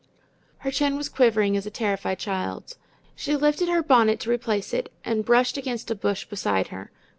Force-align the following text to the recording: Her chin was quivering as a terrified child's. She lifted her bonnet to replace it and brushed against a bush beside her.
Her 0.57 0.71
chin 0.71 0.97
was 0.97 1.09
quivering 1.09 1.55
as 1.55 1.67
a 1.67 1.69
terrified 1.69 2.17
child's. 2.17 2.79
She 3.15 3.35
lifted 3.35 3.69
her 3.69 3.83
bonnet 3.83 4.19
to 4.21 4.31
replace 4.31 4.73
it 4.73 4.91
and 5.05 5.23
brushed 5.23 5.57
against 5.57 5.91
a 5.91 5.95
bush 5.95 6.25
beside 6.25 6.69
her. 6.69 6.89